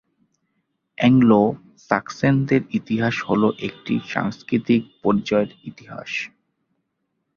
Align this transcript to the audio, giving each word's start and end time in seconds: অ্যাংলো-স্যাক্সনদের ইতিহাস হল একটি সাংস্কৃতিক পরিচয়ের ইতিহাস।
অ্যাংলো-স্যাক্সনদের 0.97 2.61
ইতিহাস 2.71 3.15
হল 3.27 3.43
একটি 3.59 3.93
সাংস্কৃতিক 4.07 4.81
পরিচয়ের 5.03 5.49
ইতিহাস। 5.63 6.11